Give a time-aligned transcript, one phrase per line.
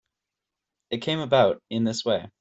[0.89, 2.31] It came about in this way.